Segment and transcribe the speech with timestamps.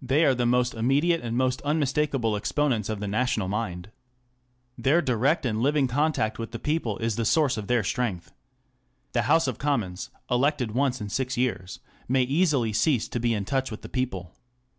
[0.00, 3.90] They are the most immediate and most unmistakable exponents of the national mind.
[4.78, 8.32] Their direct and living contact with the people is the source of their strength.
[9.12, 13.44] The House of Commons, elected once in six years, may easily cease to be in
[13.44, 14.32] touch with the people.